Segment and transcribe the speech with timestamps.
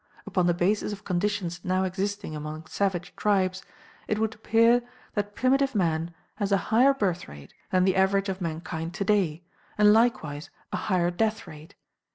[0.25, 3.61] Upon the basis of conditions now existing among savage tribes
[4.07, 4.81] it would appear
[5.13, 9.43] that primitive man has a higher birth rate than the average of mankind today,
[9.77, 11.75] and likewise a higher death rate.